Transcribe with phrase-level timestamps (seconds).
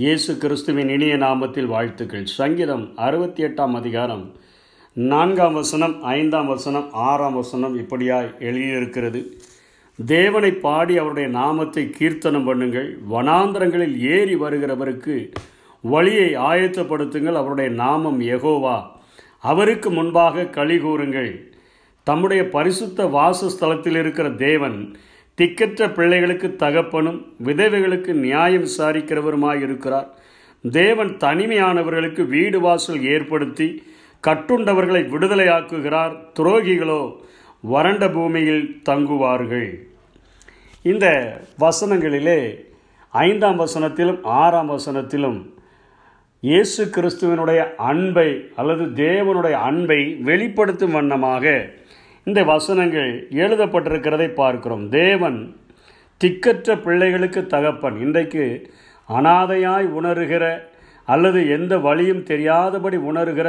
[0.00, 2.26] இயேசு கிறிஸ்துவின் இனிய நாமத்தில் வாழ்த்துக்கள்.
[2.36, 4.22] சங்கீதம் அறுபத்தி எட்டாம் அதிகாரம்
[4.96, 9.20] நான்காம் வசனம் ஐந்தாம் வசனம் ஆறாம் வசனம் இப்படியாய் எழுதியிருக்கிறது.
[9.98, 12.88] தேவனை பாடி அவருடைய நாமத்தை கீர்த்தனம் பண்ணுங்கள்.
[13.14, 15.16] வனாந்திரங்களில் ஏறி வருகிறவருக்கு
[15.94, 17.40] வழியை ஆயத்தப்படுத்துங்கள்.
[17.42, 18.78] அவருடைய நாமம் எகோவா
[19.52, 21.32] அவருக்கு முன்பாக களி கூறுங்கள்.
[22.06, 24.80] தம்முடைய பரிசுத்த வாசஸ்தலத்தில் இருக்கிற தேவன்
[25.40, 30.08] திக்கற்ற பிள்ளைகளுக்கு தகப்பனும் விதவைகளுக்கு நியாயம் விசாரிக்கிறவருமாய் இருக்கிறார்
[30.64, 33.68] தேவன் தனிமையானவர்களுக்கு வீடு வாசல் ஏற்படுத்தி
[34.26, 36.14] கட்டுண்டவர்களை விடுதலையாக்குகிறார்.
[36.38, 37.02] துரோகிகளோ
[37.60, 39.70] வறண்ட பூமியில் தங்குவார்கள்.
[40.82, 41.06] இந்த
[41.60, 42.40] வசனங்களிலே
[43.12, 45.40] ஐந்தாம் வசனத்திலும் ஆறாம் வசனத்திலும்
[46.40, 51.44] இயேசு கிறிஸ்துவனுடைய அன்பை அல்லது தேவனுடைய அன்பை வெளிப்படுத்தும் வண்ணமாக
[52.30, 54.88] இந்த வசனங்கள் எழுதப்பட்டிருக்கிறதை பார்க்கிறோம்.
[54.88, 55.56] தேவன்
[56.20, 58.00] திக்கற்ற பிள்ளைகளுக்கு தகப்பன்.
[58.00, 58.44] இன்றைக்கு
[59.08, 60.44] அனாதையாய் உணர்கிற
[61.04, 63.48] அல்லது எந்த வழியும் தெரியாதபடி உணர்கிற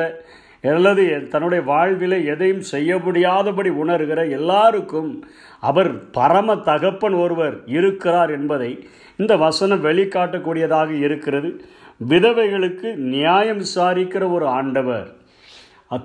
[0.62, 5.26] அல்லது தன்னுடைய வாழ்வில் எதையும் செய்ய முடியாதபடி உணர்கிற எல்லாருக்கும்
[5.60, 8.88] அவர் பரம தகப்பன் ஒருவர் இருக்கிறார் என்பதை
[9.18, 11.62] இந்த வசனம் வெளிக்காட்டக்கூடியதாக இருக்கிறது.
[12.10, 15.10] விதவைகளுக்கு நியாயம் விசாரிக்கிற ஒரு ஆண்டவர்.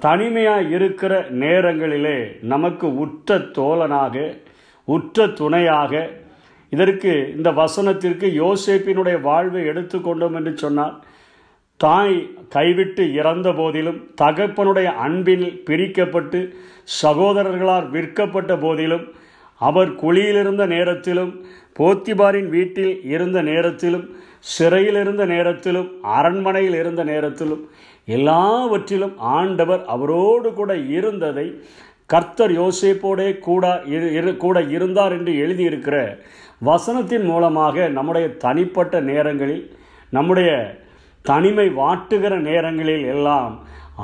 [0.00, 4.14] தனிமையாக இருக்கிற நேரங்களிலே நமக்கு உற்ற தோழனாக
[4.88, 5.92] உற்ற துணையாக
[6.72, 10.96] இதற்கு இந்த வசனத்திற்கு யோசேப்பினுடைய வாழ்வை எடுத்துக்கொண்டோம் என்று சொன்னால்
[11.80, 12.16] தாய்
[12.48, 16.40] கைவிட்டு இறந்த போதிலும் தகப்பனுடைய அன்பில் பிரிக்கப்பட்டு
[17.02, 19.06] சகோதரர்களால் விற்கப்பட்ட போதிலும்
[19.60, 21.32] அவர் குழியிலிருந்த நேரத்திலும்
[21.77, 24.06] போத்திபாரின் வீட்டில் இருந்த நேரத்திலும்
[24.50, 27.62] சிறையில் இருந்த நேரத்திலும் அரண்மனையில் இருந்த நேரத்திலும்
[28.08, 31.47] எல்லாவற்றிலும் ஆண்டவர் அவரோடு கூட இருந்ததை
[32.10, 33.64] கர்த்தர் யோசேப்போடே கூட
[34.16, 35.97] இரு கூட இருந்தார் என்று எழுதியிருக்கிற
[36.62, 39.64] வசனத்தின் மூலமாக நம்முடைய தனிப்பட்ட நேரங்களில்
[40.12, 40.50] நம்முடைய
[41.25, 43.54] தனிமை வாட்டுகிற நேரங்களில் எல்லாம்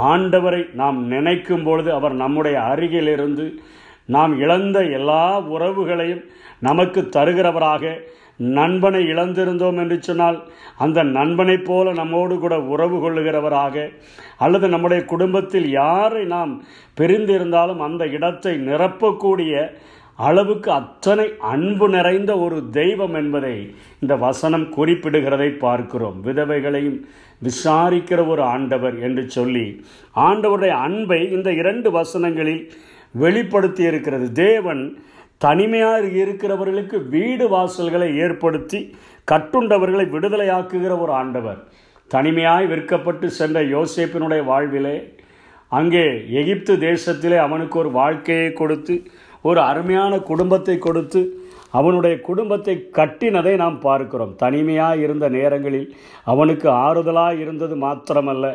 [0.09, 3.47] ஆண்டவரை நாம் நினைக்கும் பொழுது அவர் நம்முடைய அருகிலிருந்து
[4.05, 6.25] நாம் இழந்த எல்லா உறவுகளையும்
[6.61, 8.01] நமக்கு தருகிறவராக
[8.37, 10.43] நண்பனை இழந்திருந்தோம் என்று சொன்னால்
[10.77, 13.93] அந்த நண்பனைப் போல நம்மோடு கூட உறவு கொள்ளுகிறவராக
[14.39, 16.63] அல்லது நம்முடைய குடும்பத்தில் யாரை நாம்
[17.01, 19.71] பிரிந்திருந்தாலும் அந்த இடத்தை நிரப்பக்கூடிய
[20.17, 26.25] அளவுக்கு அத்தனை அன்பு நிறைந்த ஒரு தெய்வம் என்பதை இந்த வசனம் குறிப்பிடுகிறதை பார்க்கிறோம்.
[26.25, 27.05] விதவைகளையும்
[27.43, 29.85] விசாரிக்கிற ஒரு ஆண்டவர் என்று சொல்லி
[30.17, 32.71] ஆண்டவருடைய அன்பை இந்த இரண்டு வசனங்களில்
[33.15, 34.33] வெளிப்படுத்தி இருக்கிறது.
[34.33, 34.83] தேவன்
[35.39, 38.97] தனிமையாக இருக்கிறவர்களுக்கு வீடு வாசல்களை ஏற்படுத்தி
[39.31, 41.61] கட்டுண்டவர்களை விடுதலையாக்குகிற ஒரு ஆண்டவர்.
[42.11, 44.97] தனிமையாய் விற்கப்பட்டு சென்ற யோசேப்பினுடைய வாழ்விலே
[45.69, 46.07] அங்கே
[46.41, 49.03] எகிப்து தேசத்திலே அவனுக்கு ஒரு வாழ்க்கையை கொடுத்து
[49.43, 51.42] ஒரு அருமையான குடும்பத்தை கொடுத்து
[51.73, 54.33] அவனுடைய குடும்பத்தை கட்டினதை நாம் பார்க்கிறோம்.
[54.37, 55.89] தனிமையாக இருந்த நேரங்களில்
[56.25, 58.47] அவனுக்கு ஆறுதலாக இருந்தது மாத்திரமல்ல.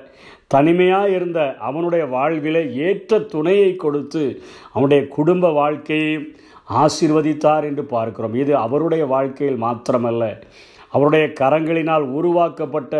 [0.47, 4.23] தனிமையாக இருந்த அவனுடைய வாழ்விலே ஏற்ற துணையை கொடுத்து
[4.73, 6.27] அவனுடைய குடும்ப வாழ்க்கையையும்
[6.69, 8.33] ஆசிர்வதித்தார் என்று பார்க்கிறோம்.
[8.33, 10.23] இது அவருடைய வாழ்க்கையில் மாத்திரமல்ல.
[10.89, 12.95] அவருடைய கரங்களினால் உருவாக்கப்பட்ட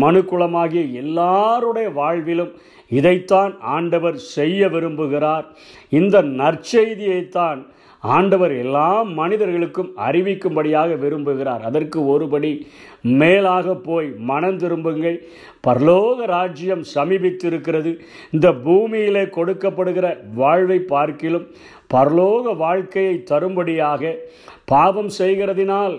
[0.00, 2.52] மனுக்குளமாகிய எல்லாருடைய வாழ்விலும்
[2.88, 5.44] இதைத்தான் ஆண்டவர் செய்ய விரும்புகிறார்.
[5.88, 7.60] இந்த நற்செய்தியைத்தான்
[8.02, 11.60] ஆண்டவர் எல்லா மனிதர்களுக்கும் அறிவிக்கும்படியாக விரும்புகிறார்.
[11.60, 12.66] அதற்கு ஒருபடி
[13.02, 15.18] மேலாக போய் மனம் திரும்புங்கள்.
[15.66, 17.98] பரலோக ராஜ்யம் சமீபித்திருக்கிறது.
[18.30, 21.46] இந்த பூமியிலே கொடுக்கப்படுகிற வாழ்வை பார்க்கிலும்
[21.94, 24.18] பரலோக வாழ்க்கையை தரும்படியாக
[24.64, 25.96] பாவம் செய்கிறதினால்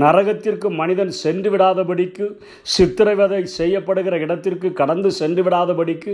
[0.00, 2.26] நரகத்திற்கு மனிதன் சென்று விடாதபடிக்கு
[2.66, 6.12] சித்திரவதை செய்யப்படுகிற இடத்திற்கு கடந்து சென்று விடாதபடிக்கு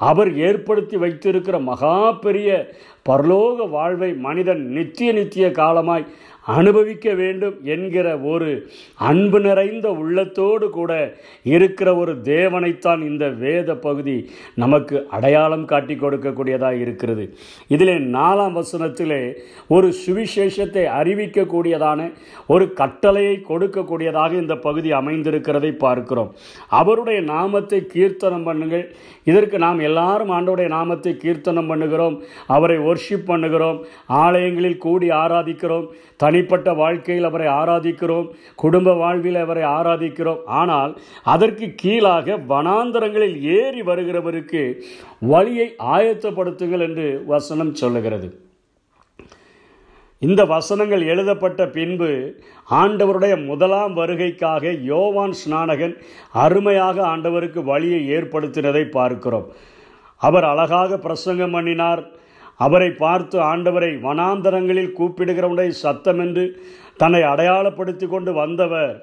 [0.00, 2.50] அவர் ஏற்படுத்தி வைத்திருக்கிற மகா பெரிய
[3.06, 6.06] பரலோக வாழ்வை மனிதன் நித்திய நித்திய காலமாய்
[6.46, 15.06] அனுபவிக்க வேண்டும் என்கிற ஒரு அன்பு நிறைந்த உள்ளத்தோடு கூட இருக்கிற ஒரு தேவனைத்தான் இந்த வேத பகுதி நமக்கு
[15.10, 17.36] அடையாளம் காட்டி கொடுக்கக்கூடியதாக இருக்கிறது.
[17.68, 19.36] இதிலே நாலாம் வசனத்திலே
[19.68, 22.12] ஒரு சுவிசேஷத்தை அறிவிக்கக்கூடியதான
[22.46, 26.34] ஒரு கட்டளையை கொடுக்கக்கூடியதாக இந்த பகுதி அமைந்திருக்கிறதை பார்க்கிறோம்.
[26.68, 28.86] அவருடைய நாமத்தை கீர்த்தனம் பண்ணுங்கள்.
[29.24, 32.22] இதற்கு நாம் எல்லாரும் ஆண்டோடைய நாமத்தை கீர்த்தனம் பண்ணுகிறோம்.
[32.46, 33.84] அவரை ஒர்ஷிப் பண்ணுகிறோம்.
[34.06, 35.86] ஆலயங்களில் கூடி ஆராதிக்கிறோம்.
[36.34, 38.28] தனிப்பட்ட வாழ்க்கையில் அவரை ஆராதிக்கிறோம்
[38.62, 40.40] குடும்ப வாழ்வில் அவரை ஆராதிக்கிறோம்.
[40.60, 40.92] ஆனால்
[41.34, 44.62] அதற்கு கீழாக வனாந்தரங்களில் ஏறி வருகிறவருக்கு
[45.32, 48.28] வழியை ஆயத்தப்படுத்துங்கள் என்று வசனம் சொல்லுகிறது.
[50.22, 52.10] இந்த வசனங்கள் எழுதப்பட்ட பின்பு
[52.80, 55.94] ஆண்டவருடைய முதலாம் வருகைக்காக யோவான் ஸ்நானகன்
[56.44, 59.48] அருமையாக ஆண்டவருக்கு வழியை ஏற்படுத்தினதை பார்க்கிறோம்.
[60.20, 62.04] அவர் அழகாக பிரசங்கம் பண்ணினார்.
[62.60, 66.44] அவரை பார்த்து ஆண்டவரை வனாந்தரங்களில் கூப்பிடுகிறவனுடைய சத்தம் என்று
[66.96, 68.94] தன்னை அடையாளப்படுத்தி கொண்டு வந்தவர்.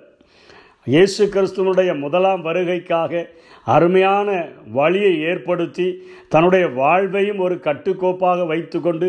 [0.88, 3.24] இயேசு கிறிஸ்துவனுடைய முதலாம் வருகைக்காக
[3.65, 4.30] அருமையான
[4.77, 5.88] வழியை ஏற்படுத்தி
[6.27, 9.07] தன்னுடைய வாழ்வையும் ஒரு கட்டுக்கோப்பாக வைத்துக்கொண்டு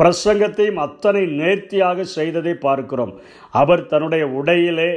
[0.00, 3.12] பிரசங்கத்தையும் அத்தனை நேர்த்தியாக செய்ததை பார்க்கிறோம்.
[3.62, 4.92] அவர் தன்னுடைய உடையிலே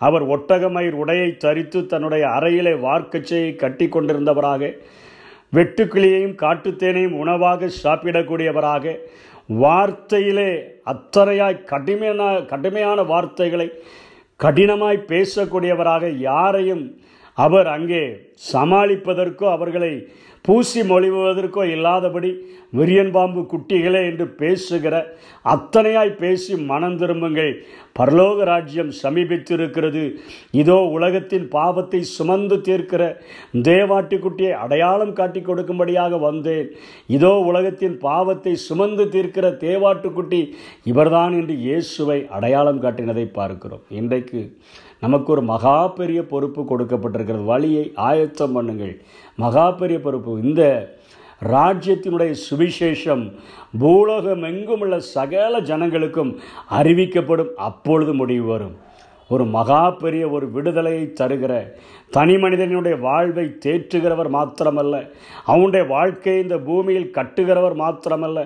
[0.00, 4.70] அவர் ஒட்டகமயிர் உடையை தரித்து தன்னுடைய அறையிலே வார்க்கச்சையை கட்டி கொண்டிருந்தவராக
[5.52, 8.94] வெட்டுக்கிளியையும் காட்டுத்தேனையும் உணவாக சாப்பிடக்கூடியவராக
[9.58, 10.50] வார்த்தையிலே
[10.84, 13.68] அத்தறையாய் கடுமையான கடுமையான வார்த்தைகளை
[14.40, 16.84] கடினமாய் பேசக்கூடியவராக யாரையும்
[17.38, 18.02] அவர் அங்கே
[18.52, 19.92] சமாளிப்பதற்கோ அவர்களை
[20.44, 22.30] பூசி மொழிவதற்கோ இல்லாதபடி
[22.76, 24.94] விரியன் பாம்பு குட்டிகளே என்று பேசுகிற
[25.44, 27.52] அத்தனையாய் பேசி மனம் திரும்புங்கள்.
[27.98, 30.02] பரலோக ராஜ்யம் சமீபித்திருக்கிறது.
[30.60, 33.02] இதோ உலகத்தின் பாவத்தை சுமந்து தீர்க்கிற
[33.68, 36.68] தேவாட்டிக்குட்டியை அடையாளம் காட்டி கொடுக்கும்படியாக வந்தேன்.
[37.16, 40.42] இதோ உலகத்தின் பாவத்தை சுமந்து தீர்க்கிற தேவாட்டுக்குட்டி
[40.92, 43.84] இவர்தான் என்று இயேசுவை அடையாளம் காட்டினதை பார்க்கிறோம்.
[44.00, 44.42] இன்றைக்கு
[45.02, 48.94] நமக்கு ஒரு மகா பெரிய பொறுப்பு கொடுக்கப்பட்டிருக்கிறது வழியை ஆயத்தம் பண்ணுங்கள்.
[49.36, 50.32] மகா பெரிய பொறுப்பு.
[50.42, 50.62] இந்த
[51.52, 53.24] ராஜ்யத்தினுடைய சுவிசேஷம்
[53.78, 56.32] பூலோகம் எங்கும் உள்ள சகல ஜனங்களுக்கும்
[56.70, 57.52] அறிவிக்கப்படும்.
[57.68, 58.76] அப்பொழுது முடிவு வரும்.
[59.28, 61.52] ஒரு மகா பெரிய ஒரு விடுதலையை தருகிற
[62.10, 64.96] தனி மனிதனுடைய வாழ்வை தேற்றுகிறவர் மாத்திரமல்ல.
[65.46, 68.40] அவனுடைய வாழ்க்கையை இந்த பூமியில் கட்டுகிறவர் மாத்திரமல்ல.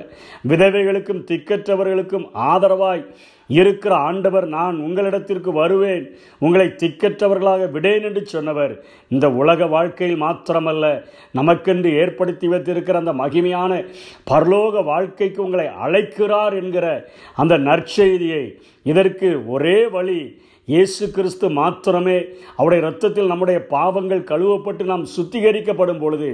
[0.49, 3.05] விதவைகளுக்கும் திக்கற்றவர்களுக்கும் ஆதரவாய்
[3.47, 6.19] இருக்கிற ஆண்டவர் நான் உங்களிடத்திற்கு வருவேன்.
[6.39, 8.85] உங்களை திக்கற்றவர்களாக விடேன் என்று சொன்னவர்.
[9.09, 11.05] இந்த உலக வாழ்க்கையில் மாத்திரமல்ல
[11.35, 13.87] நமக்கென்று ஏற்படுத்தி வைத்திருக்கிற அந்த மகிமையான
[14.31, 22.17] பரலோக வாழ்க்கைக்கு உங்களை அழைக்கிறார் என்கிற அந்த நற்செய்தியை இதற்கு ஒரே வழி இயேசு கிறிஸ்து மாத்திரமே
[22.57, 26.31] அவருடைய இரத்தத்தில் நம்முடைய பாவங்கள் கழுவப்பட்டு நாம் சுத்திகரிக்கப்படும் பொழுது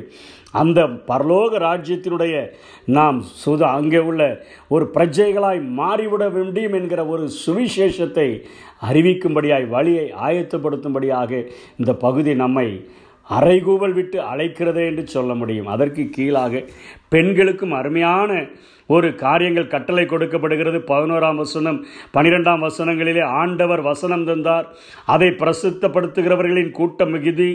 [0.52, 2.36] அந்த பரலோக ராஜ்யத்தினுடைய
[2.88, 4.22] நாம் சுத அங்கே உள்ள
[4.68, 8.28] ஒரு பிரஜைகளாய் மாறிவிட முடியும் என்கிற ஒரு சுவிசேஷத்தை
[8.82, 11.42] அறிவிக்கும்படியாய் வழியை ஆயத்தப்படுத்தும்படியாக
[11.76, 12.68] இந்த பகுதி நம்மை
[13.30, 15.72] அரைகூவல் விட்டு அழைக்கிறதே என்று சொல்ல முடியும்.
[15.76, 16.64] அதற்கு கீழாக
[17.14, 18.30] பெண்களுக்கும் அருமையான
[18.88, 20.78] ஒரு காரியங்கள் கட்டளை கொடுக்கப்படுகிறது.
[20.90, 21.78] பதினோராம் வசனம்
[22.14, 24.66] பனிரெண்டாம் வசனங்களிலே ஆண்டவர் வசனம் தந்தார்.
[25.14, 27.48] அதை பிரசித்தப்படுத்துகிறவர்களின் கூட்டம் மிகுதி.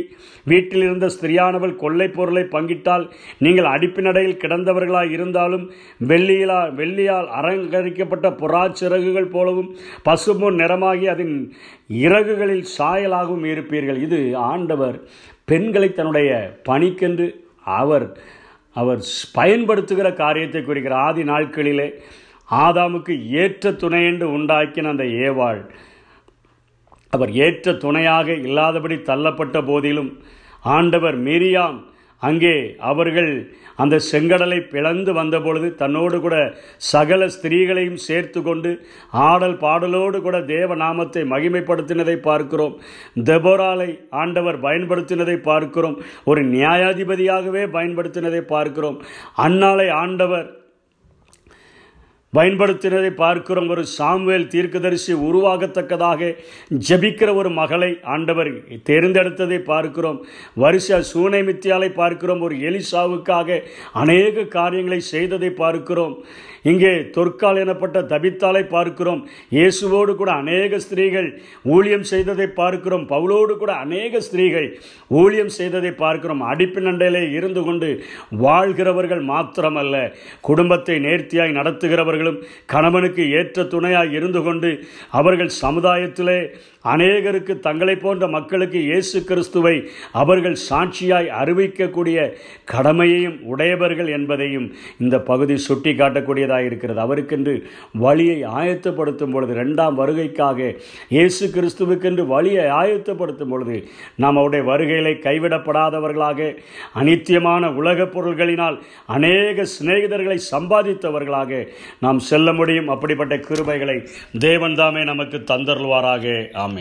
[0.52, 3.06] வீட்டில் இருந்த ஸ்திரியானவள் கொள்ளை பொருளை பங்கிட்டால்
[3.46, 5.66] நீங்கள் அடிப்பினடையில் கிடந்தவர்களாய் இருந்தாலும்
[6.12, 9.72] வெள்ளியிலா வெள்ளியால் அலங்கரிக்கப்பட்ட புறாச்சிறகுகள் போலவும்
[10.10, 11.36] பசும்பொன் நிறமாகி அதன்
[12.06, 14.02] இறகுகளில் சாயலாகவும் இருப்பீர்கள்.
[14.08, 15.00] இது ஆண்டவர்
[15.48, 16.30] பெண்களை தன்னுடைய
[16.70, 17.28] பணிக்கென்று
[17.64, 18.18] அவர்
[18.76, 19.02] அவர்
[19.34, 21.88] பயன்படுத்துகிற காரியத்தை குறிக்கிற ஆதி நாட்களிலே
[22.52, 25.62] ஆதாமுக்கு ஏற்ற துணை என்று உண்டாக்கின அந்த ஏவாள்.
[27.10, 30.24] அவர் ஏற்ற துணையாக இல்லாதபடி தள்ளப்பட்ட போதிலும்
[30.62, 31.78] ஆண்டவர் மீரியாம்
[32.20, 33.32] அங்கே அவர்கள்
[33.76, 36.36] அந்த செங்கடலை பிளந்து வந்தபொழுது தன்னோடு கூட
[36.78, 38.72] சகல ஸ்திரீகளையும் சேர்த்து கொண்டு
[39.12, 42.76] ஆடல் பாடலோடு கூட தேவ நாமத்தை மகிமைப்படுத்தினதை பார்க்கிறோம்.
[43.24, 45.98] தெபோராலை ஆண்டவர் பயன்படுத்தினதை பார்க்கிறோம்.
[46.26, 49.04] ஒரு நியாயாதிபதியாகவே பயன்படுத்தினதை பார்க்கிறோம்.
[49.36, 50.48] அன்னாலை ஆண்டவர்
[52.36, 53.70] பயன்படுத்தினதை பார்க்கிறோம்.
[53.74, 56.30] ஒரு சாம்வேல் தீர்க்கதரிசி உருவாகத்தக்கதாக
[56.88, 58.52] ஜபிக்கிற ஒரு மகளை ஆண்டவர்
[58.90, 60.20] தேர்ந்தெடுத்ததை பார்க்கிறோம்.
[60.64, 62.42] வருஷ சூனைமித்தியாலை பார்க்கிறோம்.
[62.42, 63.60] ஒரு எலிசாவுக்காக
[63.94, 66.16] அநேக காரியங்களை செய்ததை பார்க்கிறோம்.
[66.72, 69.20] இங்கே தொற்கால் எனப்பட்ட தபித்தாலை பார்க்கிறோம்.
[69.58, 71.30] இயேசுவோடு கூட அநேக ஸ்திரீகள்
[71.76, 73.06] ஊழியம் செய்ததை பார்க்கிறோம்.
[73.14, 74.68] பவுலோடு கூட அநேக ஸ்திரீகள்
[75.20, 76.42] ஊழியம் செய்ததை பார்க்கிறோம்.
[76.52, 77.90] அடிப்பு நண்டையிலே இருந்து கொண்டு
[78.46, 79.96] வாழ்கிறவர்கள் மாத்திரமல்ல.
[80.50, 81.58] குடும்பத்தை நேர்த்தியாய்
[82.18, 84.70] நடத்துகிறவர்களும் கணவனுக்கு ஏற்ற துணையாக இருந்து கொண்டு
[85.12, 86.40] அவர்கள் சமுதாயத்திலே
[86.94, 89.76] அநேகருக்கு தங்களை போன்ற மக்களுக்கு இயேசு கிறிஸ்துவை
[90.22, 92.18] அவர்கள் சாட்சியாய் அறிவிக்கக்கூடிய
[92.74, 94.68] கடமையையும் உடையவர்கள் என்பதையும்
[95.04, 97.00] இந்த பகுதி சுட்டி காட்டக்கூடியதாக இருக்கிறது.
[97.06, 97.56] அவருக்கென்று
[98.06, 100.60] வழியை ஆயத்தப்படுத்தும் பொழுது ரெண்டாம் வருகைக்காக
[101.16, 103.78] இயேசு கிறிஸ்துவுக்கென்று வழியை ஆயத்தப்படுத்தும் பொழுது
[104.24, 106.50] நாம் அவருடைய வருகைகளை கைவிடப்படாதவர்களாக
[107.02, 108.78] அனித்தியமான உலகப் பொருள்களினால்
[109.16, 111.62] அநேக சிநேகிதர்களை சம்பாதித்தவர்களாக
[112.06, 112.90] நாம் செல்ல முடியும்.
[112.96, 113.98] அப்படிப்பட்ட கிருபைகளை
[114.46, 116.26] தேவன்தாமே நமக்கு தந்தருள்வாராக.
[116.66, 116.77] ஆமே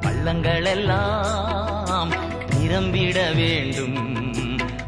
[0.00, 2.10] பள்ளங்கள் எல்லாம்
[2.50, 3.98] நிரம்பிட வேண்டும்.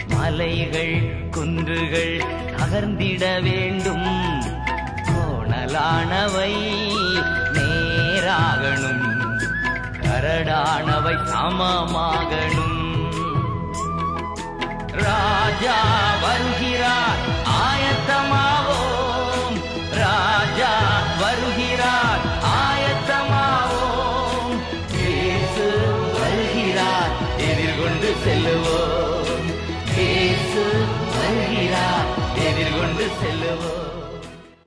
[0.08, 2.24] மலைகள் குன்றுகள்
[2.58, 4.40] அகர்ந்திட வேண்டும்.
[5.02, 6.52] கோணலானவை
[7.52, 9.06] நேராகணும்.
[10.00, 12.76] கரடானவை சமமாகணும்.
[14.92, 15.76] ராஜா